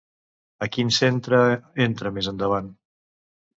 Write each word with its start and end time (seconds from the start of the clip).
A 0.65 0.67
quin 0.77 0.89
centre 1.01 1.43
entra 1.87 2.15
més 2.19 2.33
endavant? 2.35 2.75